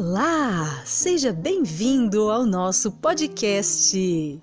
Olá! 0.00 0.84
Seja 0.84 1.32
bem-vindo 1.32 2.30
ao 2.30 2.46
nosso 2.46 2.92
podcast. 2.92 4.38